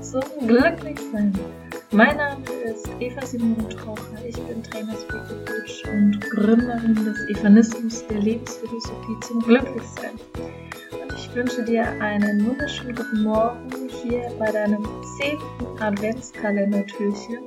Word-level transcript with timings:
zum 0.00 0.22
Glücklichsein. 0.46 1.32
Mein 1.90 2.16
Name 2.16 2.44
ist 2.64 2.88
Eva 3.00 3.24
Simone 3.26 3.68
Traucher, 3.68 4.24
ich 4.26 4.36
bin 4.36 4.62
Trainer, 4.62 4.94
Speaker, 4.94 5.44
Coach 5.44 5.82
und 5.92 6.20
Gründerin 6.30 6.94
des 6.94 7.18
Evanismus 7.28 8.06
der 8.06 8.18
Lebensphilosophie 8.18 9.20
zum 9.26 9.40
Glücklichsein. 9.40 10.18
Und 11.02 11.12
ich 11.12 11.34
wünsche 11.34 11.62
dir 11.64 11.86
einen 12.00 12.46
wunderschönen 12.46 12.96
guten 12.96 13.22
Morgen 13.24 13.70
hier 14.02 14.30
bei 14.38 14.50
deinem 14.50 14.86
zehnten 15.18 15.82
Adventskalender-Türchen 15.82 17.44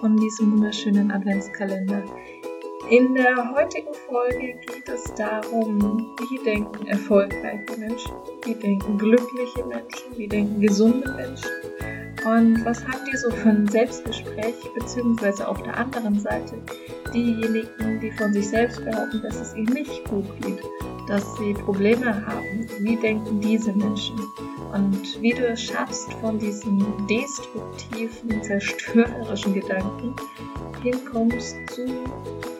von 0.00 0.16
diesem 0.16 0.52
wunderschönen 0.52 1.10
Adventskalender. 1.10 2.04
In 2.88 3.16
der 3.16 3.52
heutigen 3.52 3.92
Folge 4.06 4.54
geht 4.64 4.88
es 4.88 5.12
darum, 5.14 6.14
wie 6.30 6.44
denken 6.44 6.86
erfolgreiche 6.86 7.76
Menschen, 7.76 8.12
wie 8.44 8.54
denken 8.54 8.96
glückliche 8.96 9.64
Menschen, 9.64 10.16
wie 10.16 10.28
denken 10.28 10.60
gesunde 10.60 11.10
Menschen? 11.10 11.50
Und 12.24 12.64
was 12.64 12.86
haben 12.86 13.04
die 13.10 13.16
so 13.16 13.28
für 13.32 13.48
ein 13.48 13.66
Selbstgespräch, 13.66 14.54
beziehungsweise 14.78 15.48
auf 15.48 15.60
der 15.64 15.76
anderen 15.76 16.16
Seite 16.20 16.62
diejenigen, 17.12 17.98
die 18.00 18.12
von 18.12 18.32
sich 18.32 18.48
selbst 18.48 18.84
behaupten, 18.84 19.20
dass 19.20 19.40
es 19.40 19.56
ihnen 19.56 19.72
nicht 19.72 20.04
gut 20.04 20.26
geht, 20.42 20.62
dass 21.06 21.36
sie 21.36 21.54
Probleme 21.54 22.26
haben, 22.26 22.66
wie 22.80 22.96
denken 22.96 23.40
diese 23.40 23.72
Menschen? 23.72 24.16
Und 24.72 25.22
wie 25.22 25.32
du 25.32 25.46
es 25.46 25.62
schaffst, 25.62 26.12
von 26.14 26.38
diesen 26.38 26.84
destruktiven, 27.06 28.42
zerstörerischen 28.42 29.54
Gedanken 29.54 30.14
hinkommst 30.82 31.56
zu 31.70 31.86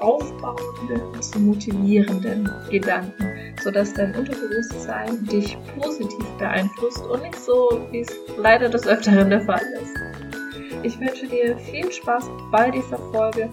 aufbauenden, 0.01 1.21
zu 1.21 1.39
motivierenden 1.41 2.51
Gedanken, 2.71 3.55
sodass 3.63 3.93
dein 3.95 4.15
Unterbewusstsein 4.15 5.25
dich 5.27 5.57
positiv 5.79 6.25
beeinflusst 6.39 7.05
und 7.07 7.23
nicht 7.23 7.39
so, 7.39 7.87
wie 7.91 8.01
es 8.01 8.09
leider 8.39 8.69
des 8.69 8.87
Öfteren 8.87 9.31
der 9.31 9.41
Fall 9.41 9.63
ist. 9.83 9.97
Ich 10.83 10.99
wünsche 11.01 11.27
dir 11.27 11.57
viel 11.59 11.91
Spaß 11.91 12.31
bei 12.53 12.71
dieser 12.71 12.99
Folge 13.13 13.51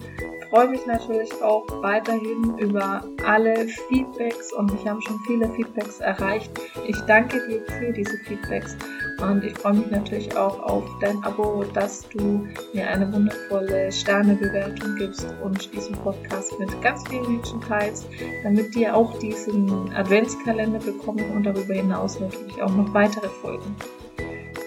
freue 0.54 0.68
mich 0.68 0.86
natürlich 0.86 1.42
auch 1.42 1.66
weiterhin 1.82 2.56
über 2.58 3.02
alle 3.26 3.66
Feedbacks 3.66 4.52
und 4.52 4.72
mich 4.72 4.86
haben 4.86 5.02
schon 5.02 5.18
viele 5.26 5.48
Feedbacks 5.48 5.98
erreicht. 5.98 6.48
Ich 6.86 6.96
danke 7.08 7.44
dir 7.48 7.60
für 7.66 7.92
diese 7.92 8.16
Feedbacks 8.18 8.76
und 9.20 9.42
ich 9.42 9.52
freue 9.58 9.74
mich 9.74 9.90
natürlich 9.90 10.36
auch 10.36 10.62
auf 10.62 10.84
dein 11.00 11.20
Abo, 11.24 11.64
dass 11.74 12.08
du 12.10 12.46
mir 12.72 12.86
eine 12.86 13.12
wundervolle 13.12 13.90
Sternebewertung 13.90 14.94
gibst 14.94 15.26
und 15.42 15.74
diesen 15.74 15.96
Podcast 15.96 16.56
mit 16.60 16.80
ganz 16.82 17.02
vielen 17.08 17.32
Menschen 17.32 17.60
teilst, 17.60 18.06
damit 18.44 18.76
die 18.76 18.88
auch 18.88 19.18
diesen 19.18 19.92
Adventskalender 19.92 20.78
bekommen 20.78 21.32
und 21.32 21.42
darüber 21.42 21.74
hinaus 21.74 22.20
natürlich 22.20 22.62
auch 22.62 22.70
noch 22.76 22.94
weitere 22.94 23.28
Folgen. 23.28 23.74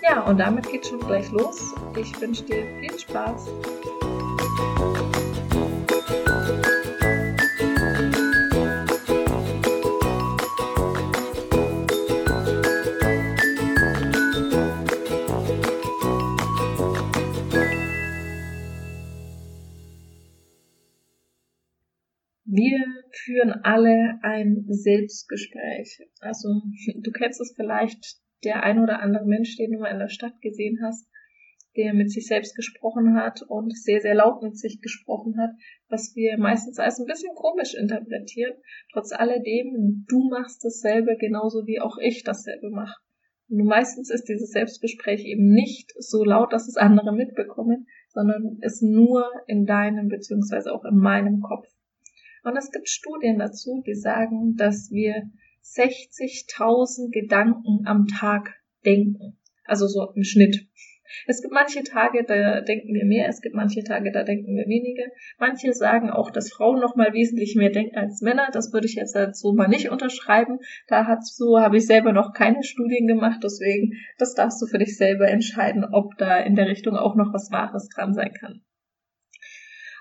Ja, 0.04 0.22
und 0.24 0.38
damit 0.38 0.70
geht's 0.70 0.90
schon 0.90 1.00
gleich 1.00 1.32
los. 1.32 1.74
Ich 1.96 2.20
wünsche 2.20 2.44
dir 2.44 2.66
viel 2.82 3.00
Spaß. 3.00 3.48
Wir 22.58 22.80
führen 23.12 23.52
alle 23.52 24.18
ein 24.24 24.66
Selbstgespräch. 24.68 26.02
Also 26.22 26.50
du 26.96 27.12
kennst 27.12 27.40
es 27.40 27.54
vielleicht, 27.56 28.18
der 28.44 28.64
ein 28.64 28.80
oder 28.80 29.00
andere 29.00 29.28
Mensch, 29.28 29.58
den 29.58 29.74
du 29.74 29.78
mal 29.78 29.92
in 29.92 30.00
der 30.00 30.10
Stadt 30.10 30.42
gesehen 30.42 30.80
hast, 30.84 31.08
der 31.76 31.94
mit 31.94 32.10
sich 32.10 32.26
selbst 32.26 32.56
gesprochen 32.56 33.14
hat 33.14 33.44
und 33.48 33.78
sehr, 33.78 34.02
sehr 34.02 34.16
laut 34.16 34.42
mit 34.42 34.58
sich 34.58 34.82
gesprochen 34.82 35.38
hat, 35.38 35.52
was 35.88 36.16
wir 36.16 36.40
meistens 36.40 36.80
als 36.80 37.00
ein 37.00 37.06
bisschen 37.06 37.36
komisch 37.36 37.76
interpretieren. 37.76 38.56
Trotz 38.92 39.12
alledem, 39.12 40.06
du 40.10 40.28
machst 40.28 40.66
dasselbe 40.66 41.16
genauso 41.16 41.68
wie 41.68 41.80
auch 41.80 42.00
ich 42.02 42.24
dasselbe 42.24 42.72
mache. 42.72 43.00
Und 43.50 43.66
meistens 43.66 44.10
ist 44.10 44.28
dieses 44.30 44.50
Selbstgespräch 44.50 45.24
eben 45.26 45.54
nicht 45.54 45.94
so 46.00 46.24
laut, 46.24 46.54
dass 46.54 46.68
es 46.68 46.76
andere 46.76 47.14
mitbekommen, 47.14 47.86
sondern 48.10 48.58
ist 48.62 48.82
nur 48.82 49.30
in 49.46 49.68
deinem 49.68 50.08
beziehungsweise 50.08 50.74
auch 50.74 50.86
in 50.86 50.98
meinem 50.98 51.42
Kopf. 51.42 51.68
Und 52.44 52.58
es 52.58 52.72
gibt 52.72 52.90
Studien 52.90 53.40
dazu, 53.40 53.84
die 53.86 53.96
sagen, 53.96 54.56
dass 54.56 54.92
wir 54.92 55.30
60.000 55.64 57.12
Gedanken 57.12 57.86
am 57.86 58.08
Tag 58.08 58.56
denken. 58.86 59.38
Also 59.66 59.88
so 59.88 60.12
im 60.16 60.24
Schnitt. 60.24 60.68
Es 61.26 61.42
gibt 61.42 61.54
manche 61.54 61.84
Tage, 61.84 62.24
da 62.26 62.62
denken 62.62 62.94
wir 62.94 63.06
mehr, 63.06 63.28
es 63.30 63.42
gibt 63.42 63.56
manche 63.56 63.84
Tage, 63.84 64.12
da 64.12 64.24
denken 64.24 64.56
wir 64.56 64.68
weniger. 64.68 65.06
Manche 65.40 65.74
sagen 65.74 66.10
auch, 66.10 66.32
dass 66.32 66.52
Frauen 66.52 66.80
noch 66.80 66.96
mal 66.96 67.14
wesentlich 67.14 67.56
mehr 67.56 67.70
denken 67.70 67.96
als 67.98 68.22
Männer. 68.22 68.50
Das 68.52 68.74
würde 68.74 68.88
ich 68.88 68.96
jetzt 68.96 69.18
so 69.34 69.54
mal 69.54 69.68
nicht 69.68 69.90
unterschreiben. 69.90 70.60
Dazu 70.88 71.60
habe 71.60 71.78
ich 71.78 71.86
selber 71.86 72.12
noch 72.12 72.34
keine 72.34 72.64
Studien 72.64 73.08
gemacht, 73.08 73.40
deswegen, 73.44 73.94
das 74.18 74.34
darfst 74.34 74.62
du 74.62 74.68
für 74.68 74.80
dich 74.80 74.98
selber 74.98 75.28
entscheiden, 75.28 75.86
ob 75.86 76.18
da 76.18 76.38
in 76.40 76.56
der 76.56 76.68
Richtung 76.68 76.96
auch 76.96 77.16
noch 77.16 77.34
was 77.34 77.52
Wahres 77.52 77.88
dran 77.90 78.14
sein 78.14 78.34
kann. 78.34 78.62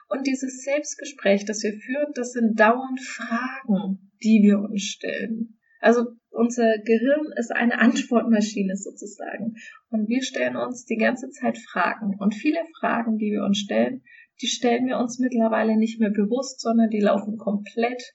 Und 0.08 0.26
dieses 0.26 0.62
Selbstgespräch, 0.62 1.44
das 1.44 1.62
wir 1.62 1.72
führen, 1.72 2.12
das 2.14 2.32
sind 2.32 2.58
dauernd 2.58 3.00
Fragen, 3.00 4.12
die 4.22 4.40
wir 4.42 4.60
uns 4.60 4.82
stellen. 4.82 5.58
Also 5.80 6.06
unser 6.30 6.78
Gehirn 6.78 7.32
ist 7.36 7.50
eine 7.50 7.78
Antwortmaschine 7.80 8.76
sozusagen. 8.76 9.54
Und 9.90 10.08
wir 10.08 10.22
stellen 10.22 10.56
uns 10.56 10.84
die 10.84 10.96
ganze 10.96 11.30
Zeit 11.30 11.58
Fragen. 11.58 12.16
Und 12.18 12.34
viele 12.34 12.60
Fragen, 12.78 13.18
die 13.18 13.32
wir 13.32 13.44
uns 13.44 13.58
stellen, 13.58 14.02
die 14.42 14.48
stellen 14.48 14.86
wir 14.86 14.98
uns 14.98 15.18
mittlerweile 15.18 15.76
nicht 15.76 15.98
mehr 15.98 16.10
bewusst, 16.10 16.60
sondern 16.60 16.90
die 16.90 17.00
laufen 17.00 17.38
komplett 17.38 18.14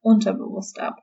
unterbewusst 0.00 0.80
ab. 0.80 0.96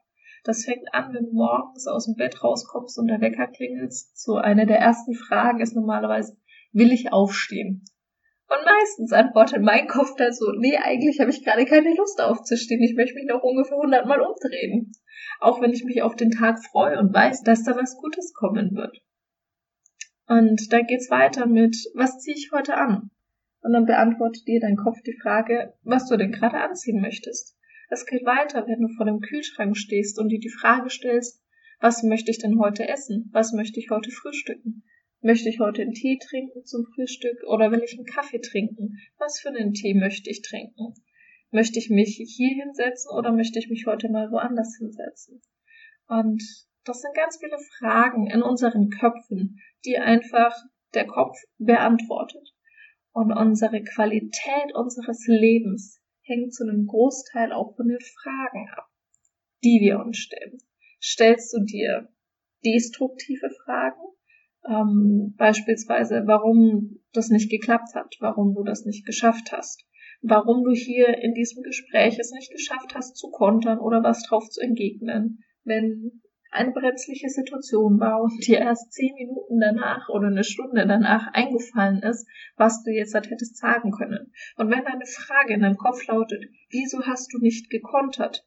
Das 0.43 0.65
fängt 0.65 0.93
an, 0.93 1.13
wenn 1.13 1.25
du 1.25 1.33
morgens 1.33 1.87
aus 1.87 2.05
dem 2.05 2.15
Bett 2.15 2.43
rauskommst 2.43 2.97
und 2.99 3.07
der 3.07 3.21
Wecker 3.21 3.47
klingelt. 3.47 3.93
So 3.93 4.35
eine 4.35 4.65
der 4.65 4.79
ersten 4.79 5.13
Fragen 5.13 5.61
ist 5.61 5.75
normalerweise, 5.75 6.37
will 6.71 6.91
ich 6.91 7.11
aufstehen? 7.11 7.83
Und 8.49 8.63
meistens 8.65 9.11
antwortet 9.11 9.61
mein 9.61 9.87
Kopf 9.87 10.15
dann 10.15 10.31
so, 10.31 10.51
nee, 10.51 10.77
eigentlich 10.77 11.19
habe 11.19 11.29
ich 11.29 11.43
gerade 11.43 11.65
keine 11.65 11.93
Lust 11.95 12.21
aufzustehen. 12.21 12.81
Ich 12.81 12.95
möchte 12.95 13.15
mich 13.15 13.25
noch 13.25 13.43
ungefähr 13.43 13.77
hundertmal 13.77 14.21
umdrehen. 14.21 14.93
Auch 15.39 15.61
wenn 15.61 15.73
ich 15.73 15.83
mich 15.83 16.01
auf 16.01 16.15
den 16.15 16.31
Tag 16.31 16.63
freue 16.63 16.97
und 16.97 17.13
weiß, 17.13 17.43
dass 17.43 17.63
da 17.63 17.75
was 17.75 17.97
Gutes 17.97 18.33
kommen 18.33 18.75
wird. 18.75 18.97
Und 20.27 20.71
dann 20.71 20.85
geht's 20.87 21.09
weiter 21.09 21.45
mit, 21.45 21.75
was 21.93 22.19
ziehe 22.19 22.35
ich 22.35 22.51
heute 22.53 22.75
an? 22.75 23.11
Und 23.61 23.73
dann 23.73 23.85
beantwortet 23.85 24.47
dir 24.47 24.59
dein 24.61 24.77
Kopf 24.77 25.01
die 25.05 25.17
Frage, 25.21 25.73
was 25.83 26.07
du 26.07 26.15
denn 26.15 26.31
gerade 26.31 26.59
anziehen 26.59 27.01
möchtest. 27.01 27.57
Es 27.89 28.05
geht 28.05 28.25
weiter, 28.25 28.65
wenn 28.67 28.81
du 28.81 28.87
vor 28.95 29.05
dem 29.05 29.19
Kühlschrank 29.19 29.77
stehst 29.77 30.19
und 30.19 30.29
dir 30.29 30.39
die 30.39 30.49
Frage 30.49 30.89
stellst, 30.89 31.41
was 31.79 32.03
möchte 32.03 32.31
ich 32.31 32.39
denn 32.39 32.59
heute 32.59 32.87
essen? 32.87 33.29
Was 33.33 33.53
möchte 33.53 33.79
ich 33.79 33.89
heute 33.89 34.11
frühstücken? 34.11 34.83
Möchte 35.21 35.49
ich 35.49 35.59
heute 35.59 35.81
einen 35.81 35.93
Tee 35.93 36.19
trinken 36.19 36.63
zum 36.63 36.85
Frühstück 36.93 37.43
oder 37.47 37.71
will 37.71 37.81
ich 37.83 37.93
einen 37.93 38.05
Kaffee 38.05 38.39
trinken? 38.39 38.97
Was 39.17 39.39
für 39.39 39.49
einen 39.49 39.73
Tee 39.73 39.95
möchte 39.95 40.29
ich 40.29 40.43
trinken? 40.43 40.93
Möchte 41.49 41.79
ich 41.79 41.89
mich 41.89 42.17
hier 42.17 42.63
hinsetzen 42.63 43.11
oder 43.11 43.31
möchte 43.31 43.57
ich 43.57 43.69
mich 43.69 43.85
heute 43.87 44.09
mal 44.09 44.31
woanders 44.31 44.77
hinsetzen? 44.77 45.41
Und 46.07 46.43
das 46.83 47.01
sind 47.01 47.15
ganz 47.15 47.37
viele 47.37 47.57
Fragen 47.79 48.29
in 48.29 48.43
unseren 48.43 48.89
Köpfen, 48.89 49.59
die 49.85 49.97
einfach 49.97 50.55
der 50.93 51.07
Kopf 51.07 51.35
beantwortet. 51.57 52.53
Und 53.11 53.31
unsere 53.31 53.83
Qualität 53.83 54.75
unseres 54.75 55.25
Lebens 55.25 55.99
hängt 56.21 56.53
zu 56.53 56.63
einem 56.63 56.85
Großteil 56.85 57.51
auch 57.51 57.75
von 57.75 57.87
den 57.87 57.99
Fragen 57.99 58.69
ab, 58.69 58.87
die 59.63 59.79
wir 59.81 59.99
uns 59.99 60.17
stellen. 60.17 60.59
Stellst 61.01 61.53
du 61.53 61.63
dir 61.63 62.13
destruktive 62.63 63.49
Fragen 63.65 64.06
ähm, 64.67 65.33
beispielsweise, 65.37 66.23
warum 66.25 66.99
das 67.13 67.29
nicht 67.29 67.49
geklappt 67.49 67.95
hat, 67.95 68.15
warum 68.19 68.53
du 68.53 68.63
das 68.63 68.85
nicht 68.85 69.05
geschafft 69.05 69.51
hast, 69.51 69.85
warum 70.21 70.63
du 70.63 70.71
hier 70.71 71.17
in 71.21 71.33
diesem 71.33 71.63
Gespräch 71.63 72.17
es 72.19 72.31
nicht 72.31 72.51
geschafft 72.51 72.95
hast 72.95 73.15
zu 73.15 73.29
kontern 73.29 73.79
oder 73.79 74.03
was 74.03 74.23
drauf 74.23 74.47
zu 74.49 74.61
entgegnen, 74.61 75.43
wenn 75.63 76.21
eine 76.51 76.71
brenzliche 76.71 77.29
Situation 77.29 77.99
war 77.99 78.21
und 78.21 78.45
dir 78.47 78.59
erst 78.59 78.91
zehn 78.93 79.13
Minuten 79.15 79.59
danach 79.59 80.09
oder 80.09 80.27
eine 80.27 80.43
Stunde 80.43 80.87
danach 80.87 81.27
eingefallen 81.33 82.01
ist, 82.01 82.27
was 82.55 82.83
du 82.83 82.91
jetzt 82.91 83.13
halt 83.13 83.29
hättest 83.29 83.57
sagen 83.57 83.91
können. 83.91 84.31
Und 84.55 84.69
wenn 84.69 84.85
eine 84.85 85.05
Frage 85.05 85.53
in 85.53 85.61
deinem 85.61 85.77
Kopf 85.77 86.05
lautet, 86.07 86.45
wieso 86.69 87.05
hast 87.05 87.33
du 87.33 87.39
nicht 87.39 87.69
gekontert, 87.69 88.45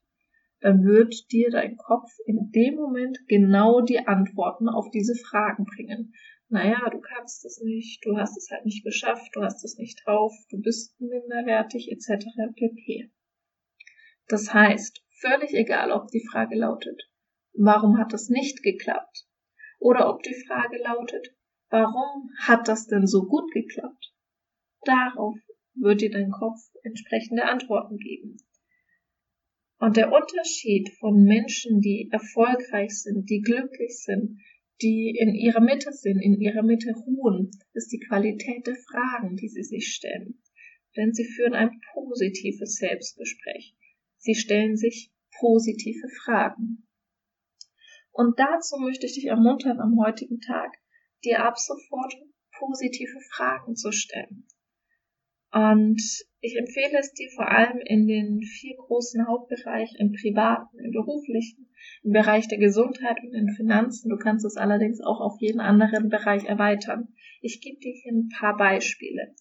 dann 0.61 0.85
wird 0.85 1.31
dir 1.33 1.51
dein 1.51 1.77
Kopf 1.77 2.11
in 2.27 2.51
dem 2.53 2.75
Moment 2.75 3.19
genau 3.29 3.81
die 3.81 4.07
Antworten 4.07 4.69
auf 4.69 4.91
diese 4.91 5.15
Fragen 5.15 5.65
bringen. 5.65 6.15
Naja, 6.49 6.89
du 6.91 7.01
kannst 7.01 7.45
es 7.45 7.61
nicht, 7.62 8.05
du 8.05 8.17
hast 8.17 8.37
es 8.37 8.51
halt 8.51 8.65
nicht 8.65 8.85
geschafft, 8.85 9.31
du 9.35 9.43
hast 9.43 9.65
es 9.65 9.79
nicht 9.79 10.03
drauf, 10.05 10.33
du 10.51 10.61
bist 10.61 11.01
minderwertig 11.01 11.91
etc. 11.91 12.27
pp. 12.55 13.11
Das 14.29 14.53
heißt, 14.53 15.03
Völlig 15.21 15.53
egal, 15.53 15.93
ob 15.93 16.09
die 16.09 16.27
Frage 16.33 16.57
lautet, 16.57 17.11
warum 17.53 17.99
hat 17.99 18.15
das 18.15 18.31
nicht 18.31 18.63
geklappt? 18.63 19.27
Oder 19.79 20.09
ob 20.09 20.23
die 20.23 20.35
Frage 20.47 20.79
lautet, 20.79 21.37
warum 21.69 22.31
hat 22.39 22.69
das 22.69 22.87
denn 22.87 23.06
so 23.06 23.27
gut 23.27 23.53
geklappt? 23.53 24.15
Darauf 24.85 25.37
wird 25.75 26.01
dir 26.01 26.11
dein 26.11 26.31
Kopf 26.31 26.59
entsprechende 26.83 27.45
Antworten 27.45 27.99
geben. 27.99 28.39
Und 29.81 29.97
der 29.97 30.12
Unterschied 30.12 30.91
von 31.00 31.25
Menschen, 31.25 31.81
die 31.81 32.11
erfolgreich 32.12 33.00
sind, 33.00 33.31
die 33.31 33.41
glücklich 33.41 33.97
sind, 34.05 34.38
die 34.82 35.17
in 35.19 35.35
ihrer 35.35 35.61
Mitte 35.61 35.91
sind, 35.91 36.21
in 36.21 36.38
ihrer 36.38 36.62
Mitte 36.62 36.93
ruhen, 36.93 37.50
ist 37.73 37.91
die 37.91 37.99
Qualität 37.99 38.67
der 38.67 38.77
Fragen, 38.77 39.37
die 39.37 39.49
sie 39.49 39.62
sich 39.62 39.88
stellen. 39.88 40.43
Denn 40.99 41.15
sie 41.15 41.25
führen 41.25 41.55
ein 41.55 41.81
positives 41.94 42.75
Selbstgespräch. 42.75 43.75
Sie 44.19 44.35
stellen 44.35 44.77
sich 44.77 45.12
positive 45.38 46.09
Fragen. 46.25 46.87
Und 48.12 48.38
dazu 48.38 48.77
möchte 48.81 49.06
ich 49.06 49.15
dich 49.15 49.29
ermuntern, 49.29 49.81
am 49.81 49.99
heutigen 49.99 50.41
Tag 50.41 50.77
dir 51.25 51.43
ab 51.43 51.59
sofort 51.59 52.15
positive 52.59 53.19
Fragen 53.32 53.77
zu 53.77 53.93
stellen. 53.93 54.47
Und 55.52 56.00
ich 56.41 56.56
empfehle 56.56 56.99
es 56.99 57.12
dir 57.12 57.29
vor 57.35 57.49
allem 57.50 57.81
in 57.85 58.06
den 58.06 58.43
vier 58.43 58.76
großen 58.76 59.26
Hauptbereichen, 59.26 59.97
im 59.99 60.12
privaten, 60.12 60.79
im 60.79 60.93
beruflichen, 60.93 61.69
im 62.02 62.12
Bereich 62.12 62.47
der 62.49 62.58
Gesundheit 62.58 63.19
und 63.23 63.32
den 63.32 63.49
Finanzen. 63.56 64.11
Du 64.11 64.17
kannst 64.17 64.44
es 64.44 64.56
allerdings 64.56 65.00
auch 65.00 65.20
auf 65.20 65.41
jeden 65.41 65.61
anderen 65.61 66.08
Bereich 66.08 66.44
erweitern. 66.44 67.08
Ich 67.41 67.61
gebe 67.61 67.81
dir 67.81 67.93
hier 67.93 68.12
ein 68.12 68.29
paar 68.29 68.56
Beispiele. 68.56 69.35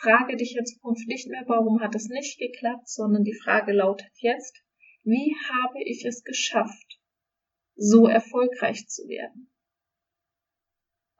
Frage 0.00 0.36
dich 0.36 0.56
in 0.56 0.64
Zukunft 0.64 1.06
nicht 1.08 1.28
mehr, 1.28 1.44
warum 1.46 1.80
hat 1.80 1.94
es 1.94 2.08
nicht 2.08 2.38
geklappt, 2.38 2.88
sondern 2.88 3.22
die 3.22 3.38
Frage 3.44 3.72
lautet 3.72 4.10
jetzt, 4.16 4.62
wie 5.04 5.36
habe 5.52 5.82
ich 5.84 6.06
es 6.06 6.24
geschafft, 6.24 6.98
so 7.76 8.06
erfolgreich 8.06 8.88
zu 8.88 9.06
werden? 9.08 9.49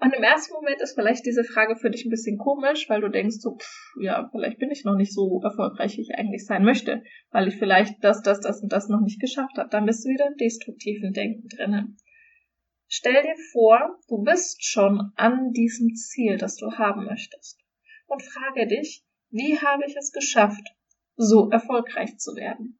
Und 0.03 0.15
im 0.15 0.23
ersten 0.23 0.55
Moment 0.55 0.81
ist 0.81 0.95
vielleicht 0.95 1.27
diese 1.27 1.45
Frage 1.45 1.77
für 1.77 1.91
dich 1.91 2.07
ein 2.07 2.11
bisschen 2.11 2.39
komisch, 2.39 2.89
weil 2.89 3.03
du 3.03 3.11
denkst 3.11 3.37
so, 3.39 3.57
pff, 3.57 3.95
ja, 4.01 4.31
vielleicht 4.33 4.59
bin 4.59 4.71
ich 4.71 4.85
noch 4.85 4.97
nicht 4.97 5.13
so 5.13 5.43
erfolgreich, 5.43 5.99
wie 5.99 6.01
ich 6.01 6.15
eigentlich 6.15 6.47
sein 6.47 6.65
möchte, 6.65 7.03
weil 7.31 7.49
ich 7.49 7.57
vielleicht 7.57 8.03
das, 8.03 8.23
das, 8.23 8.41
das 8.41 8.63
und 8.63 8.73
das 8.73 8.89
noch 8.89 9.03
nicht 9.03 9.21
geschafft 9.21 9.59
habe. 9.59 9.69
Dann 9.69 9.85
bist 9.85 10.05
du 10.05 10.09
wieder 10.09 10.27
im 10.27 10.39
destruktiven 10.39 11.13
Denken 11.13 11.49
drinnen. 11.49 11.99
Stell 12.89 13.23
dir 13.23 13.37
vor, 13.53 13.99
du 14.09 14.23
bist 14.23 14.65
schon 14.65 15.13
an 15.17 15.53
diesem 15.53 15.95
Ziel, 15.95 16.39
das 16.39 16.57
du 16.57 16.73
haben 16.73 17.05
möchtest. 17.05 17.61
Und 18.07 18.23
frage 18.23 18.67
dich, 18.69 19.05
wie 19.29 19.59
habe 19.59 19.85
ich 19.87 19.95
es 19.97 20.13
geschafft, 20.13 20.67
so 21.17 21.51
erfolgreich 21.51 22.17
zu 22.17 22.35
werden? 22.37 22.79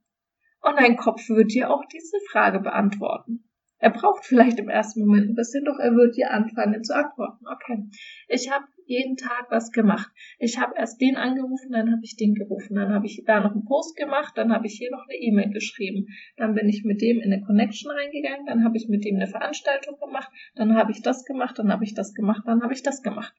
Und 0.63 0.81
dein 0.81 0.97
Kopf 0.97 1.29
wird 1.29 1.53
dir 1.53 1.71
auch 1.71 1.85
diese 1.85 2.17
Frage 2.31 2.61
beantworten. 2.61 3.50
Er 3.81 3.91
braucht 3.91 4.27
vielleicht 4.27 4.59
im 4.59 4.69
ersten 4.69 5.01
Moment 5.01 5.31
ein 5.31 5.35
bisschen, 5.35 5.65
doch 5.65 5.79
er 5.79 5.93
wird 5.93 6.15
dir 6.15 6.31
anfangen 6.31 6.85
zu 6.85 6.95
antworten. 6.95 7.47
Okay, 7.47 7.89
ich 8.29 8.51
habe 8.51 8.67
jeden 8.85 9.17
Tag 9.17 9.47
was 9.49 9.73
gemacht. 9.73 10.11
Ich 10.39 10.59
habe 10.61 10.75
erst 10.77 11.01
den 11.01 11.17
angerufen, 11.17 11.73
dann 11.73 11.91
habe 11.91 12.03
ich 12.03 12.17
den 12.17 12.35
gerufen, 12.35 12.75
dann 12.75 12.93
habe 12.93 13.07
ich 13.07 13.23
da 13.25 13.41
noch 13.41 13.53
einen 13.53 13.65
Post 13.65 13.97
gemacht, 13.97 14.35
dann 14.37 14.53
habe 14.53 14.67
ich 14.67 14.75
hier 14.75 14.91
noch 14.91 15.07
eine 15.09 15.19
E-Mail 15.19 15.51
geschrieben, 15.51 16.09
dann 16.37 16.55
bin 16.55 16.69
ich 16.69 16.85
mit 16.85 17.01
dem 17.01 17.21
in 17.21 17.33
eine 17.33 17.43
Connection 17.43 17.91
reingegangen, 17.91 18.45
dann 18.47 18.65
habe 18.65 18.77
ich 18.77 18.89
mit 18.89 19.05
dem 19.05 19.17
eine 19.17 19.29
Veranstaltung 19.29 19.99
gemacht, 19.99 20.31
dann 20.57 20.75
habe 20.75 20.93
ich 20.93 21.01
das 21.01 21.25
gemacht, 21.25 21.59
dann 21.59 21.73
habe 21.73 21.85
ich 21.85 21.95
das 21.95 22.13
gemacht, 22.13 22.43
dann 22.45 22.63
habe 22.63 22.75
ich 22.75 22.83
das 22.83 23.03
gemacht. 23.03 23.33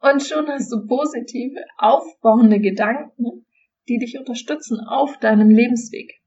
Und 0.00 0.22
schon 0.22 0.48
hast 0.48 0.70
du 0.70 0.86
positive, 0.86 1.64
aufbauende 1.78 2.60
Gedanken, 2.60 3.46
die 3.88 3.96
dich 3.96 4.18
unterstützen 4.18 4.80
auf 4.80 5.18
deinem 5.18 5.48
Lebensweg. 5.48 6.20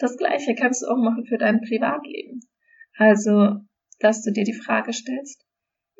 Das 0.00 0.16
gleiche 0.16 0.54
kannst 0.54 0.82
du 0.82 0.86
auch 0.86 0.96
machen 0.96 1.26
für 1.26 1.36
dein 1.36 1.60
Privatleben. 1.60 2.40
Also, 2.96 3.56
dass 3.98 4.22
du 4.22 4.32
dir 4.32 4.44
die 4.44 4.54
Frage 4.54 4.94
stellst, 4.94 5.44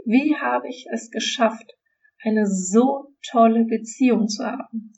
wie 0.07 0.35
habe 0.37 0.69
ich 0.69 0.87
es 0.91 1.11
geschafft, 1.11 1.77
eine 2.23 2.47
so 2.47 3.15
tolle 3.31 3.67
Beziehung 3.67 4.27
zu 4.27 4.45
haben? 4.45 4.95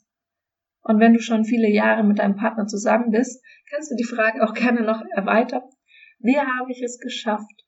Und 0.83 0.99
wenn 1.01 1.13
du 1.13 1.19
schon 1.19 1.43
viele 1.43 1.69
Jahre 1.69 2.03
mit 2.03 2.19
deinem 2.19 2.37
Partner 2.37 2.65
zusammen 2.65 3.11
bist, 3.11 3.43
kannst 3.69 3.91
du 3.91 3.95
die 3.95 4.05
Frage 4.05 4.41
auch 4.41 4.53
gerne 4.53 4.81
noch 4.83 5.03
erweitern. 5.11 5.63
Wie 6.19 6.37
habe 6.37 6.71
ich 6.71 6.81
es 6.81 6.97
geschafft, 6.99 7.65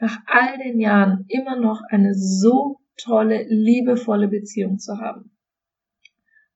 nach 0.00 0.18
all 0.26 0.56
den 0.56 0.80
Jahren 0.80 1.26
immer 1.28 1.60
noch 1.60 1.82
eine 1.90 2.14
so 2.14 2.80
tolle, 2.96 3.44
liebevolle 3.46 4.28
Beziehung 4.28 4.78
zu 4.78 4.98
haben? 4.98 5.36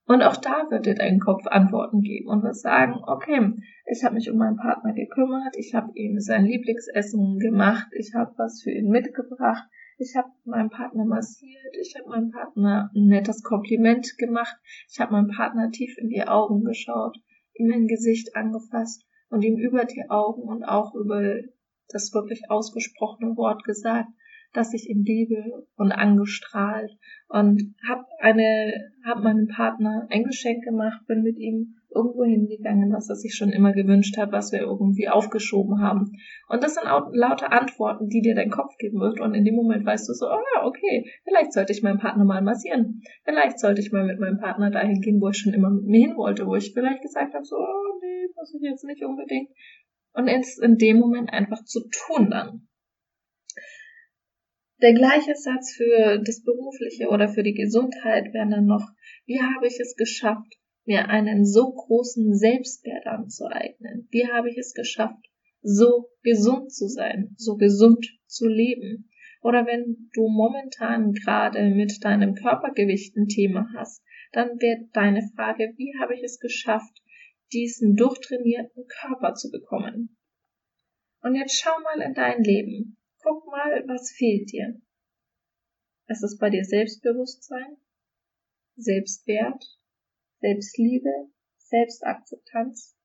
Und 0.07 0.23
auch 0.23 0.37
da 0.37 0.71
wird 0.71 0.87
dir 0.87 0.95
dein 0.95 1.19
Kopf 1.19 1.47
Antworten 1.47 2.01
geben 2.01 2.29
und 2.29 2.45
wird 2.45 2.57
sagen, 2.57 3.01
okay, 3.07 3.53
ich 3.87 4.05
habe 4.05 4.15
mich 4.15 4.31
um 4.31 4.39
meinen 4.39 4.57
Partner 4.57 4.93
gekümmert, 4.93 5.57
ich 5.57 5.75
habe 5.75 5.91
ihm 5.95 6.21
sein 6.21 6.45
Lieblingsessen 6.45 7.39
gemacht, 7.39 7.89
ich 7.93 8.15
habe 8.15 8.33
was 8.37 8.63
für 8.63 8.71
ihn 8.71 8.89
mitgebracht, 8.89 9.65
ich 9.99 10.15
habe 10.17 10.29
meinen 10.45 10.71
Partner 10.71 11.05
massiert, 11.05 11.75
ich 11.81 11.97
habe 11.99 12.09
meinem 12.09 12.31
Partner 12.31 12.91
ein 12.95 13.07
nettes 13.07 13.43
Kompliment 13.43 14.17
gemacht, 14.17 14.57
ich 14.89 15.01
habe 15.01 15.13
meinem 15.13 15.29
Partner 15.29 15.71
tief 15.71 15.97
in 15.99 16.09
die 16.09 16.27
Augen 16.27 16.65
geschaut, 16.65 17.17
ihm 17.55 17.73
ein 17.73 17.89
Gesicht 17.89 18.37
angefasst 18.37 19.05
und 19.31 19.43
ihm 19.43 19.57
über 19.57 19.85
die 19.87 20.09
Augen 20.09 20.43
und 20.43 20.63
auch 20.63 20.95
über 20.95 21.41
das 21.89 22.13
wirklich 22.15 22.43
ausgesprochene 22.49 23.37
Wort 23.37 23.65
gesagt, 23.65 24.09
dass 24.57 24.75
ich 24.75 24.89
ihn 24.89 25.05
liebe 25.05 25.67
und 25.77 25.93
angestrahlt 25.93 26.91
und 27.29 27.75
hab 27.89 28.07
eine, 28.21 28.91
hab 29.05 29.23
meinem 29.23 29.49
Partner 29.49 30.07
ein 30.11 30.25
Geschenk 30.25 30.65
gemacht, 30.65 31.07
bin 31.07 31.23
mit 31.23 31.39
ihm 31.39 31.77
irgendwo 31.97 32.25
hingegangen, 32.25 32.93
was 32.93 33.09
er 33.09 33.17
sich 33.17 33.35
schon 33.35 33.51
immer 33.51 33.73
gewünscht 33.73 34.17
hat, 34.19 34.31
was 34.31 34.53
wir 34.53 34.61
irgendwie 34.61 35.09
aufgeschoben 35.09 35.81
haben. 35.81 36.13
Und 36.49 36.63
das 36.63 36.75
sind 36.75 36.87
auch 36.87 37.09
lauter 37.13 37.53
Antworten, 37.53 38.09
die 38.09 38.21
dir 38.21 38.35
dein 38.35 38.51
Kopf 38.51 38.77
geben 38.79 39.01
wird. 39.01 39.21
Und 39.21 39.35
in 39.35 39.45
dem 39.45 39.55
Moment 39.55 39.85
weißt 39.87 40.09
du 40.09 40.13
so, 40.13 40.27
oh 40.27 40.43
ja, 40.55 40.65
okay, 40.65 41.11
vielleicht 41.25 41.53
sollte 41.53 41.73
ich 41.73 41.83
meinen 41.83 41.99
Partner 41.99 42.25
mal 42.25 42.43
massieren. 42.43 43.03
Vielleicht 43.25 43.59
sollte 43.59 43.81
ich 43.81 43.93
mal 43.93 44.05
mit 44.05 44.21
meinem 44.21 44.39
Partner 44.39 44.71
dahin 44.71 45.01
gehen, 45.01 45.21
wo 45.21 45.31
ich 45.31 45.39
schon 45.39 45.55
immer 45.55 45.71
mit 45.71 45.85
mir 45.85 46.09
hin 46.09 46.17
wollte, 46.17 46.47
wo 46.47 46.55
ich 46.55 46.73
vielleicht 46.75 47.03
gesagt 47.03 47.35
habe, 47.35 47.45
so, 47.45 47.57
oh 47.57 47.99
nee, 48.03 48.29
muss 48.37 48.55
ich 48.55 48.63
jetzt 48.63 48.85
nicht 48.85 49.03
unbedingt. 49.03 49.49
Und 50.13 50.29
es 50.29 50.59
in 50.59 50.77
dem 50.77 50.99
Moment 50.99 51.33
einfach 51.33 51.65
zu 51.65 51.81
tun 51.91 52.31
dann. 52.31 52.69
Der 54.83 54.93
gleiche 54.93 55.35
Satz 55.35 55.75
für 55.75 56.19
das 56.19 56.43
Berufliche 56.43 57.09
oder 57.09 57.29
für 57.29 57.43
die 57.43 57.55
Gesundheit 57.55 58.35
wäre 58.35 58.51
dann 58.51 58.67
noch, 58.67 58.87
wie 59.25 59.41
habe 59.41 59.67
ich 59.67 59.81
es 59.81 59.97
geschafft, 59.97 60.53
mir 60.85 61.09
einen 61.09 61.47
so 61.47 61.73
großen 61.73 62.35
Selbstwert 62.35 63.07
anzueignen? 63.07 64.07
Wie 64.11 64.27
habe 64.29 64.51
ich 64.51 64.59
es 64.59 64.75
geschafft, 64.75 65.25
so 65.63 66.11
gesund 66.23 66.73
zu 66.73 66.89
sein, 66.89 67.35
so 67.37 67.57
gesund 67.57 68.07
zu 68.27 68.47
leben? 68.47 69.09
Oder 69.41 69.67
wenn 69.67 70.11
du 70.13 70.29
momentan 70.29 71.13
gerade 71.13 71.71
mit 71.71 72.05
deinem 72.05 72.35
Körpergewicht 72.35 73.17
ein 73.17 73.29
Thema 73.29 73.69
hast, 73.75 74.03
dann 74.33 74.61
wird 74.61 74.95
deine 74.95 75.23
Frage, 75.35 75.73
wie 75.77 75.95
habe 75.99 76.15
ich 76.15 76.23
es 76.23 76.39
geschafft, 76.39 77.03
diesen 77.53 77.97
durchtrainierten 77.97 78.87
Körper 79.01 79.35
zu 79.35 79.51
bekommen? 79.51 80.17
Und 81.23 81.35
jetzt 81.35 81.59
schau 81.61 81.73
mal 81.83 82.05
in 82.05 82.13
dein 82.13 82.43
Leben. 82.43 82.99
Guck 83.29 83.45
mal, 83.47 83.83
was 83.89 84.13
fehlt 84.13 84.53
dir. 84.53 84.81
Ist 86.07 86.23
es 86.23 86.39
bei 86.39 86.49
dir 86.49 86.65
Selbstbewusstsein, 86.65 87.77
Selbstwert, 88.77 89.65
Selbstliebe, 90.39 91.11
Selbstakzeptanz 91.57 92.97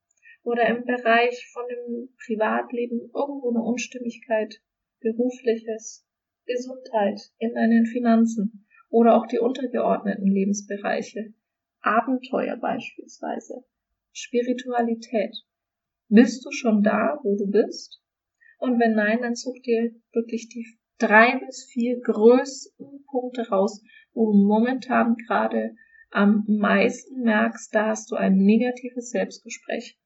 oder 0.43 0.67
im 0.67 0.85
Bereich 0.85 1.49
von 1.51 1.63
dem 1.67 2.09
Privatleben 2.23 2.99
irgendwo 3.15 3.49
eine 3.49 3.63
Unstimmigkeit, 3.63 4.61
berufliches, 4.99 6.05
Gesundheit, 6.45 7.19
in 7.39 7.55
deinen 7.55 7.87
Finanzen 7.87 8.67
oder 8.89 9.17
auch 9.17 9.25
die 9.25 9.39
untergeordneten 9.39 10.27
Lebensbereiche, 10.27 11.33
Abenteuer 11.79 12.57
beispielsweise, 12.57 13.65
Spiritualität. 14.11 15.35
Bist 16.09 16.45
du 16.45 16.51
schon 16.51 16.83
da, 16.83 17.19
wo 17.23 17.35
du 17.37 17.49
bist? 17.49 18.03
Und 18.61 18.79
wenn 18.79 18.93
nein, 18.93 19.23
dann 19.23 19.33
such 19.33 19.59
dir 19.63 19.91
wirklich 20.13 20.47
die 20.47 20.67
drei 20.99 21.39
bis 21.39 21.67
vier 21.73 21.99
größten 21.99 23.05
Punkte 23.09 23.49
raus, 23.49 23.81
wo 24.13 24.31
du 24.31 24.37
momentan 24.37 25.15
gerade 25.15 25.75
am 26.11 26.45
meisten 26.47 27.23
merkst, 27.23 27.73
da 27.73 27.87
hast 27.87 28.11
du 28.11 28.15
ein 28.17 28.35
negatives 28.35 29.09
Selbstgespräch. 29.09 29.97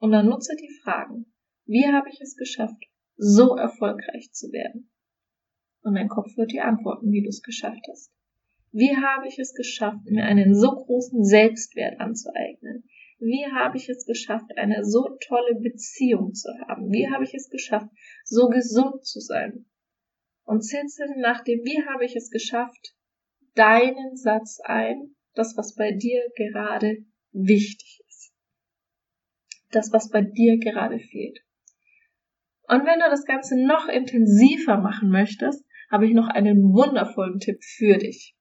Und 0.00 0.10
dann 0.10 0.26
nutze 0.26 0.56
die 0.56 0.80
Fragen. 0.82 1.32
Wie 1.64 1.86
habe 1.86 2.08
ich 2.08 2.20
es 2.20 2.34
geschafft, 2.34 2.82
so 3.16 3.54
erfolgreich 3.54 4.32
zu 4.32 4.50
werden? 4.50 4.90
Und 5.82 5.94
dein 5.94 6.08
Kopf 6.08 6.36
wird 6.36 6.50
dir 6.50 6.64
antworten, 6.64 7.12
wie 7.12 7.22
du 7.22 7.28
es 7.28 7.40
geschafft 7.40 7.86
hast. 7.88 8.10
Wie 8.72 8.96
habe 8.96 9.28
ich 9.28 9.38
es 9.38 9.54
geschafft, 9.54 10.04
mir 10.06 10.24
einen 10.24 10.56
so 10.56 10.72
großen 10.72 11.22
Selbstwert 11.22 12.00
anzueignen? 12.00 12.82
Wie 13.20 13.46
habe 13.52 13.76
ich 13.76 13.88
es 13.88 14.06
geschafft, 14.06 14.50
eine 14.56 14.84
so 14.84 15.16
tolle 15.26 15.60
Beziehung 15.60 16.32
zu 16.32 16.48
haben? 16.66 16.90
Wie 16.90 17.08
habe 17.10 17.24
ich 17.24 17.34
es 17.34 17.50
geschafft, 17.50 17.88
so 18.24 18.48
gesund 18.48 19.04
zu 19.04 19.20
sein? 19.20 19.66
Und 20.44 20.64
setze 20.64 21.04
nach 21.18 21.44
dem 21.44 21.60
Wie 21.60 21.84
habe 21.86 22.04
ich 22.04 22.16
es 22.16 22.30
geschafft, 22.30 22.94
deinen 23.54 24.16
Satz 24.16 24.58
ein, 24.64 25.14
das 25.34 25.56
was 25.56 25.74
bei 25.74 25.92
dir 25.92 26.22
gerade 26.34 27.04
wichtig 27.32 28.00
ist. 28.08 28.32
das, 29.70 29.92
was 29.92 30.10
bei 30.10 30.22
dir 30.22 30.58
gerade 30.58 30.98
fehlt. 30.98 31.38
Und 32.66 32.86
wenn 32.86 32.98
du 32.98 33.06
das 33.08 33.24
Ganze 33.24 33.56
noch 33.56 33.88
intensiver 33.88 34.78
machen 34.78 35.10
möchtest, 35.10 35.64
habe 35.90 36.06
ich 36.06 36.12
noch 36.12 36.28
einen 36.28 36.72
wundervollen 36.72 37.38
Tipp 37.38 37.62
für 37.62 37.98
dich. 37.98 38.34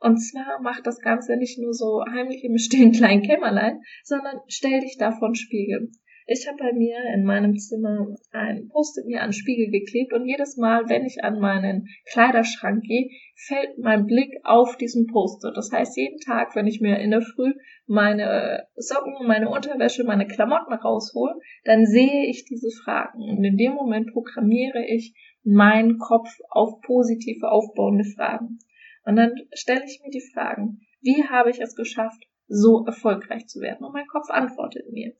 Und 0.00 0.18
zwar 0.18 0.60
mach 0.62 0.80
das 0.80 1.00
Ganze 1.00 1.36
nicht 1.36 1.58
nur 1.58 1.72
so 1.72 2.02
heimlich 2.10 2.44
im 2.44 2.58
stillen 2.58 2.92
kleinen 2.96 3.22
Kämmerlein, 3.22 3.80
sondern 4.04 4.40
stell 4.48 4.80
dich 4.80 4.96
davon 4.98 5.34
Spiegel. 5.34 5.90
Ich 6.28 6.48
habe 6.48 6.58
bei 6.58 6.72
mir 6.72 6.96
in 7.14 7.22
meinem 7.24 7.56
Zimmer 7.56 8.16
ein 8.32 8.68
Post-it 8.68 9.06
mir 9.06 9.22
an 9.22 9.32
Spiegel 9.32 9.70
geklebt 9.70 10.12
und 10.12 10.26
jedes 10.26 10.56
Mal, 10.56 10.88
wenn 10.88 11.04
ich 11.04 11.22
an 11.22 11.38
meinen 11.38 11.86
Kleiderschrank 12.10 12.82
gehe, 12.82 13.10
fällt 13.36 13.78
mein 13.78 14.06
Blick 14.06 14.34
auf 14.42 14.76
diesen 14.76 15.06
Post-it. 15.06 15.56
Das 15.56 15.70
heißt, 15.70 15.96
jeden 15.96 16.18
Tag, 16.18 16.56
wenn 16.56 16.66
ich 16.66 16.80
mir 16.80 16.98
in 16.98 17.12
der 17.12 17.22
Früh 17.22 17.52
meine 17.86 18.66
Socken, 18.74 19.24
meine 19.28 19.48
Unterwäsche, 19.48 20.02
meine 20.02 20.26
Klamotten 20.26 20.72
raushole, 20.72 21.34
dann 21.64 21.86
sehe 21.86 22.26
ich 22.26 22.44
diese 22.44 22.70
Fragen 22.70 23.22
und 23.22 23.44
in 23.44 23.56
dem 23.56 23.74
Moment 23.74 24.12
programmiere 24.12 24.84
ich 24.84 25.14
meinen 25.44 25.98
Kopf 25.98 26.28
auf 26.50 26.80
positive, 26.80 27.48
aufbauende 27.48 28.04
Fragen. 28.04 28.58
Und 29.06 29.14
dann 29.14 29.32
stelle 29.52 29.84
ich 29.84 30.00
mir 30.02 30.10
die 30.10 30.28
Fragen, 30.34 30.80
wie 31.00 31.22
habe 31.28 31.50
ich 31.50 31.60
es 31.60 31.76
geschafft, 31.76 32.26
so 32.48 32.84
erfolgreich 32.84 33.46
zu 33.46 33.60
werden? 33.60 33.86
Und 33.86 33.92
mein 33.92 34.08
Kopf 34.08 34.28
antwortet 34.30 34.90
mir. 34.90 35.14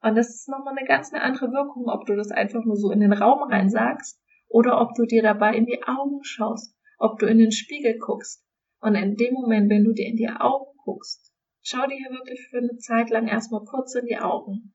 Und 0.00 0.14
das 0.14 0.28
ist 0.28 0.48
nochmal 0.48 0.76
eine 0.78 0.86
ganz 0.86 1.12
eine 1.12 1.22
andere 1.22 1.50
Wirkung, 1.50 1.88
ob 1.88 2.06
du 2.06 2.14
das 2.14 2.30
einfach 2.30 2.64
nur 2.64 2.76
so 2.76 2.92
in 2.92 3.00
den 3.00 3.12
Raum 3.12 3.42
rein 3.42 3.70
sagst 3.70 4.22
oder 4.46 4.80
ob 4.80 4.94
du 4.94 5.04
dir 5.04 5.22
dabei 5.22 5.56
in 5.56 5.66
die 5.66 5.82
Augen 5.82 6.22
schaust, 6.22 6.76
ob 6.96 7.18
du 7.18 7.26
in 7.26 7.38
den 7.38 7.50
Spiegel 7.50 7.98
guckst. 7.98 8.46
Und 8.80 8.94
in 8.94 9.16
dem 9.16 9.34
Moment, 9.34 9.68
wenn 9.68 9.82
du 9.82 9.92
dir 9.92 10.06
in 10.06 10.16
die 10.16 10.28
Augen 10.28 10.78
guckst, 10.84 11.32
schau 11.60 11.84
dir 11.88 11.96
hier 11.96 12.10
wirklich 12.10 12.46
für 12.48 12.58
eine 12.58 12.76
Zeit 12.76 13.10
lang 13.10 13.26
erstmal 13.26 13.64
kurz 13.64 13.96
in 13.96 14.06
die 14.06 14.18
Augen, 14.18 14.74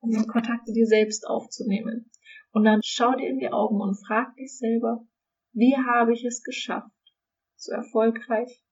um 0.00 0.10
den 0.10 0.26
Kontakt 0.26 0.66
zu 0.66 0.72
dir 0.72 0.86
selbst 0.86 1.24
aufzunehmen. 1.28 2.10
Und 2.50 2.64
dann 2.64 2.80
schau 2.82 3.14
dir 3.14 3.28
in 3.28 3.38
die 3.38 3.52
Augen 3.52 3.80
und 3.80 3.94
frag 3.94 4.34
dich 4.34 4.58
selber, 4.58 5.06
wie 5.52 5.76
habe 5.76 6.12
ich 6.12 6.24
es 6.24 6.42
geschafft, 6.42 6.90
so 7.56 7.72
erfolgreich, 7.72 8.62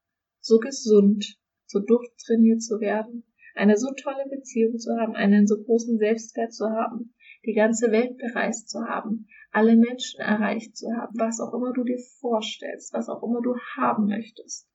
so 0.40 0.58
gesund, 0.58 1.38
so 1.66 1.80
durchtrainiert 1.80 2.62
zu 2.62 2.80
werden, 2.80 3.24
eine 3.54 3.76
so 3.76 3.88
tolle 3.96 4.24
Beziehung 4.28 4.78
zu 4.78 4.96
haben, 4.98 5.14
einen 5.14 5.46
so 5.46 5.62
großen 5.62 5.98
Selbstwert 5.98 6.52
zu 6.52 6.66
haben, 6.66 7.14
die 7.44 7.54
ganze 7.54 7.90
Welt 7.90 8.16
bereist 8.18 8.68
zu 8.68 8.80
haben, 8.84 9.28
alle 9.50 9.76
Menschen 9.76 10.20
erreicht 10.20 10.76
zu 10.76 10.88
haben, 10.96 11.16
was 11.18 11.40
auch 11.40 11.54
immer 11.54 11.72
du 11.72 11.84
dir 11.84 11.98
vorstellst, 12.20 12.92
was 12.92 13.08
auch 13.08 13.22
immer 13.22 13.40
du 13.42 13.56
haben 13.76 14.06
möchtest. 14.06 14.68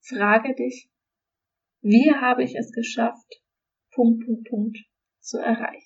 Frage 0.00 0.54
dich, 0.54 0.90
wie 1.80 2.12
habe 2.12 2.42
ich 2.42 2.54
es 2.56 2.72
geschafft, 2.72 3.42
Punkt, 3.92 4.26
Punkt, 4.26 4.48
Punkt 4.48 4.78
zu 5.20 5.38
erreichen? 5.38 5.83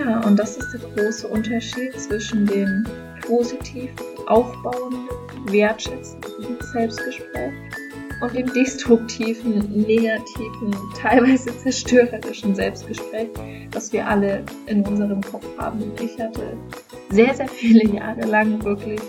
Ja, 0.00 0.18
und 0.20 0.38
das 0.38 0.56
ist 0.56 0.72
der 0.72 0.80
große 0.80 1.28
Unterschied 1.28 1.92
zwischen 2.00 2.46
dem 2.46 2.86
positiv 3.26 3.90
aufbauenden, 4.28 5.08
wertschätzenden 5.50 6.56
Selbstgespräch 6.72 7.52
und 8.22 8.34
dem 8.34 8.50
destruktiven, 8.54 9.58
negativen, 9.86 10.74
teilweise 10.98 11.54
zerstörerischen 11.58 12.54
Selbstgespräch, 12.54 13.28
das 13.72 13.92
wir 13.92 14.06
alle 14.06 14.42
in 14.66 14.86
unserem 14.86 15.20
Kopf 15.20 15.46
haben. 15.58 15.92
Ich 16.02 16.18
hatte 16.18 16.56
sehr, 17.10 17.34
sehr 17.34 17.48
viele 17.48 17.84
Jahre 17.94 18.22
lang 18.22 18.64
wirklich 18.64 19.00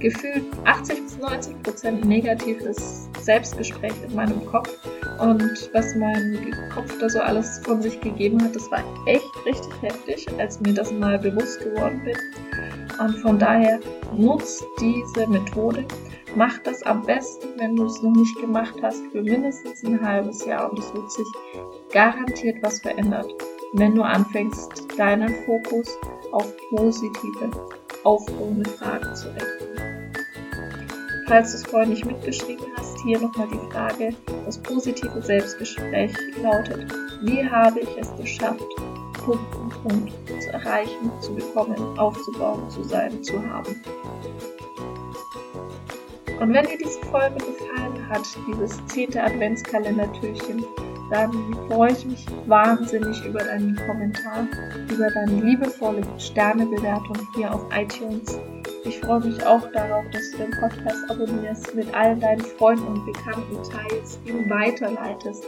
gefühlt 0.00 0.42
80 0.64 1.02
bis 1.04 1.18
90 1.18 1.62
Prozent 1.62 2.04
negatives 2.04 3.08
Selbstgespräch 3.20 3.94
in 4.08 4.16
meinem 4.16 4.44
Kopf. 4.46 4.76
Und 5.18 5.70
was 5.72 5.94
mein 5.94 6.54
Kopf 6.74 6.98
da 6.98 7.08
so 7.08 7.20
alles 7.20 7.60
von 7.64 7.80
sich 7.80 8.00
gegeben 8.00 8.42
hat, 8.42 8.54
das 8.56 8.70
war 8.70 8.82
echt 9.06 9.30
richtig 9.46 9.72
heftig, 9.82 10.26
als 10.38 10.60
mir 10.60 10.74
das 10.74 10.92
mal 10.92 11.18
bewusst 11.18 11.60
geworden 11.60 12.02
bin. 12.04 12.16
Und 12.98 13.18
von 13.18 13.38
daher 13.38 13.80
nutzt 14.16 14.64
diese 14.80 15.26
Methode. 15.26 15.84
Mach 16.34 16.58
das 16.58 16.82
am 16.84 17.02
besten, 17.02 17.48
wenn 17.58 17.76
du 17.76 17.86
es 17.86 18.00
noch 18.02 18.12
nicht 18.12 18.36
gemacht 18.40 18.74
hast, 18.82 19.02
für 19.12 19.22
mindestens 19.22 19.84
ein 19.84 20.00
halbes 20.00 20.44
Jahr 20.46 20.70
und 20.70 20.78
es 20.78 20.94
wird 20.94 21.12
sich 21.12 21.26
garantiert 21.92 22.56
was 22.62 22.80
verändert, 22.80 23.30
wenn 23.74 23.94
du 23.94 24.02
anfängst, 24.02 24.70
deinen 24.96 25.34
Fokus 25.44 25.88
auf 26.32 26.50
positive, 26.70 27.50
aufbauende 28.04 28.70
Fragen 28.70 29.14
zu 29.14 29.28
richten. 29.28 30.12
Falls 31.28 31.52
du 31.52 31.58
es 31.58 31.66
vorher 31.66 31.88
nicht 31.88 32.06
mitgeschrieben 32.06 32.71
hier 33.04 33.20
nochmal 33.20 33.48
die 33.48 33.72
Frage, 33.72 34.14
das 34.44 34.58
positive 34.58 35.20
Selbstgespräch 35.22 36.12
lautet, 36.42 36.92
wie 37.22 37.48
habe 37.48 37.80
ich 37.80 37.88
es 37.98 38.14
geschafft, 38.16 38.64
Punkt, 39.24 39.50
Punkt, 39.50 39.82
Punkt 39.82 40.42
zu 40.42 40.52
erreichen, 40.52 41.10
zu 41.20 41.34
bekommen, 41.34 41.98
aufzubauen, 41.98 42.68
zu 42.70 42.82
sein, 42.82 43.22
zu 43.22 43.40
haben. 43.42 43.80
Und 46.40 46.52
wenn 46.52 46.66
dir 46.66 46.78
diese 46.78 47.00
Folge 47.02 47.36
gefallen 47.36 48.08
hat, 48.08 48.22
dieses 48.48 48.84
zehnte 48.86 49.22
Adventskalender-Türchen, 49.22 50.64
dann 51.10 51.30
freue 51.68 51.92
ich 51.92 52.04
mich 52.04 52.26
wahnsinnig 52.46 53.24
über 53.24 53.40
deinen 53.40 53.76
Kommentar, 53.76 54.48
über 54.90 55.10
deine 55.10 55.40
liebevolle 55.40 56.02
Sternebewertung 56.18 57.16
hier 57.36 57.54
auf 57.54 57.64
iTunes. 57.76 58.40
Ich 58.84 58.98
freue 59.00 59.20
mich 59.20 59.44
auch 59.46 59.70
darauf, 59.72 60.04
dass 60.10 60.30
du 60.32 60.38
den 60.38 60.50
Podcast 60.50 61.10
abonnierst, 61.10 61.74
mit 61.74 61.92
allen 61.94 62.20
deinen 62.20 62.40
Freunden 62.40 62.86
und 62.86 63.06
Bekannten 63.06 63.56
teilst, 63.70 64.20
ihn 64.26 64.50
weiterleitest 64.50 65.44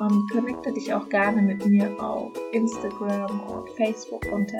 ähm, 0.00 0.26
connecte 0.30 0.72
dich 0.72 0.92
auch 0.92 1.08
gerne 1.08 1.42
mit 1.42 1.64
mir 1.66 1.90
auf 2.02 2.32
Instagram 2.52 3.40
und 3.48 3.70
Facebook 3.70 4.24
unter 4.32 4.58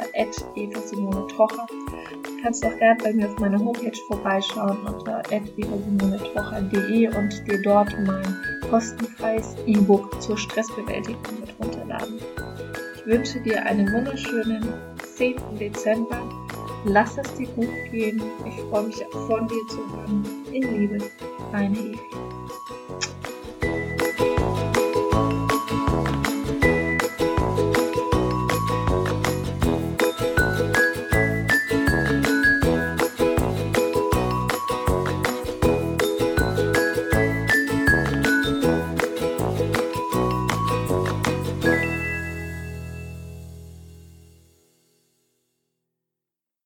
Simone 0.84 1.26
Trocher. 1.28 1.66
Du 1.68 2.42
kannst 2.42 2.64
auch 2.64 2.76
gerne 2.78 3.02
bei 3.02 3.12
mir 3.12 3.28
auf 3.28 3.38
meiner 3.38 3.58
Homepage 3.58 3.98
vorbeischauen 4.08 4.78
unter 4.86 5.22
evasimonetrocher.de 5.30 7.16
und 7.16 7.46
dir 7.46 7.62
dort 7.62 7.92
mein 8.06 8.36
kostenfreies 8.70 9.56
E-Book 9.66 10.20
zur 10.22 10.38
Stressbewältigung 10.38 11.40
mit 11.40 11.54
runterladen. 11.60 12.18
Ich 12.96 13.06
wünsche 13.06 13.40
dir 13.40 13.64
einen 13.64 13.92
wunderschönen 13.92 14.64
10. 15.16 15.36
Dezember. 15.58 16.45
Lass 16.84 17.18
es 17.18 17.34
dir 17.34 17.46
gut 17.48 17.68
gehen. 17.90 18.22
Ich 18.44 18.60
freue 18.70 18.84
mich 18.84 19.04
von 19.26 19.48
dir 19.48 19.66
zu 19.68 19.78
hören. 19.92 20.24
In 20.52 20.62
Liebe, 20.62 20.98
deine 21.52 21.76
Eva. 21.76 22.00